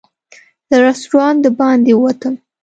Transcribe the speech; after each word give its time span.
له 0.69 0.77
رسټورانټ 0.85 1.37
د 1.43 1.45
باندې 1.59 1.91
ووتم. 1.95 2.35